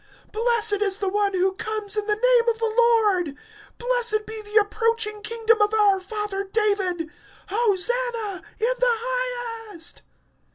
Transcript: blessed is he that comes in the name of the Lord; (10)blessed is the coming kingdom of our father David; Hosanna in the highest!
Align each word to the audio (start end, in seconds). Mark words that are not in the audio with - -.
blessed 0.31 0.81
is 0.81 0.97
he 0.97 1.05
that 1.07 1.55
comes 1.59 1.95
in 1.95 2.07
the 2.07 2.15
name 2.15 2.49
of 2.51 2.57
the 2.57 2.73
Lord; 2.75 3.37
(10)blessed 3.77 4.27
is 4.27 4.53
the 4.55 4.65
coming 4.71 5.21
kingdom 5.21 5.61
of 5.61 5.75
our 5.75 5.99
father 5.99 6.43
David; 6.43 7.07
Hosanna 7.49 8.41
in 8.59 8.73
the 8.79 8.95
highest! 8.99 10.01